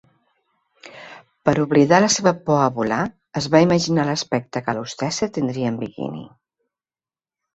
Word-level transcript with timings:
Per 1.49 1.53
oblidar 1.63 1.99
la 1.99 2.07
seva 2.13 2.31
por 2.47 2.61
a 2.61 2.69
volar, 2.77 3.03
es 3.43 3.49
va 3.55 3.61
imaginar 3.67 4.05
l'aspecte 4.09 4.63
que 4.69 4.75
la 4.77 4.83
hostessa 4.87 5.29
tindria 5.35 5.69
en 5.75 5.77
biquini. 5.83 6.25